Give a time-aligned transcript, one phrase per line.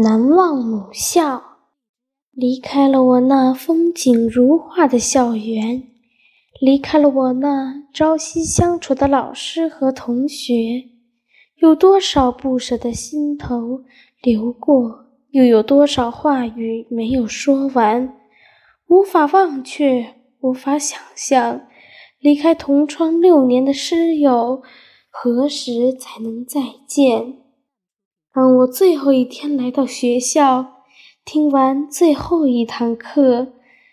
[0.00, 1.58] 难忘母校，
[2.30, 5.82] 离开了我那风景如画的校园，
[6.58, 10.54] 离开了我那朝夕相处的老师和同学，
[11.56, 13.82] 有多少不舍的心头
[14.22, 18.16] 流过，又有多少话语没有说完，
[18.88, 21.66] 无法忘却，无法想象，
[22.18, 24.62] 离开同窗六年的师友，
[25.10, 27.41] 何时才能再见？
[28.34, 30.84] 当我最后一天来到学校，
[31.22, 33.52] 听完最后一堂课，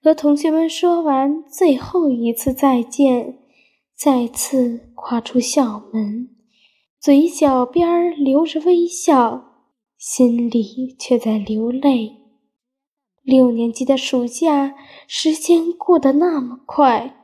[0.00, 3.40] 和同学们说完最后一次再见，
[3.96, 6.28] 再次跨出校门，
[7.00, 9.44] 嘴角边儿留着微笑，
[9.98, 12.18] 心里却在流泪。
[13.24, 14.76] 六年级的暑假，
[15.08, 17.16] 时间过得那么快，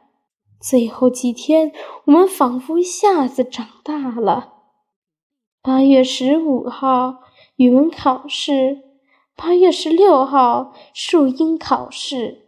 [0.60, 1.70] 最后几天，
[2.06, 4.55] 我们仿佛一下子长大了。
[5.66, 7.22] 八月十五号
[7.56, 8.82] 语文考试，
[9.34, 12.42] 八月十六号数英考试。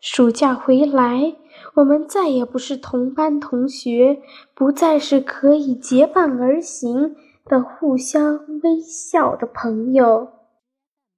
[0.00, 1.36] 暑假回来，
[1.76, 4.18] 我们再也不是同班同学，
[4.56, 10.26] 不再是可以结伴而行的互相微笑的朋友。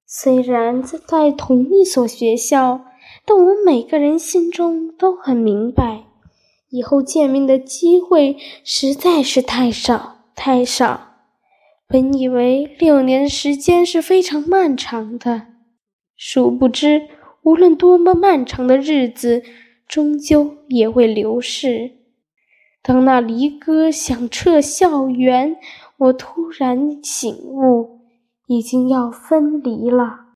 [0.05, 2.81] 虽然在同一所学校，
[3.25, 6.03] 但我们每个人心中都很明白，
[6.69, 11.07] 以后见面的机会实在是太少太少。
[11.91, 15.47] 本以为六年的时间是非常漫长的，
[16.15, 17.09] 殊不知，
[17.43, 19.43] 无论多么漫长的日子，
[19.89, 21.91] 终究也会流逝。
[22.81, 25.57] 当那离歌响彻校园，
[25.97, 27.99] 我突然醒悟，
[28.47, 30.27] 已经要分离了。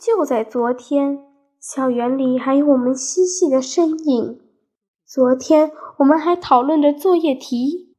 [0.00, 1.20] 就在昨天，
[1.60, 4.40] 校园里还有我们嬉戏的身影。
[5.06, 7.93] 昨天，我们还讨论着作业题。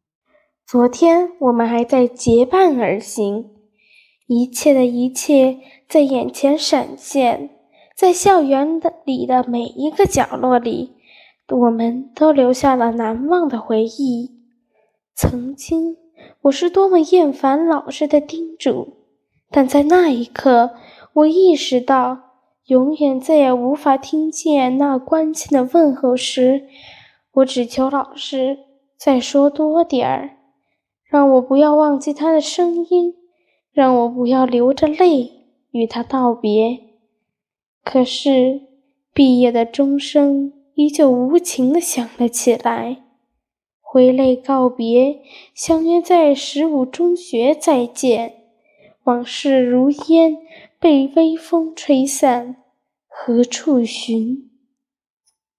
[0.67, 3.51] 昨天我们还在结伴而行，
[4.25, 7.51] 一切的一切在眼前闪现，
[7.95, 10.95] 在校园的里的每一个角落里，
[11.49, 14.31] 我们都留下了难忘的回忆。
[15.13, 15.97] 曾经
[16.41, 18.95] 我是多么厌烦老师的叮嘱，
[19.51, 20.71] 但在那一刻，
[21.13, 22.17] 我意识到，
[22.65, 26.63] 永远再也无法听见那关切的问候时，
[27.33, 28.57] 我只求老师
[28.97, 30.31] 再说多点儿。
[31.15, 33.15] 让我不要忘记他的声音，
[33.71, 36.77] 让我不要流着泪与他道别。
[37.85, 38.63] 可是，
[39.13, 43.05] 毕业的钟声依旧无情地响了起来，
[43.79, 45.21] 挥泪告别，
[45.53, 48.33] 相约在十五中学再见。
[49.05, 50.39] 往事如烟，
[50.81, 52.57] 被微风吹散，
[53.07, 54.51] 何处寻？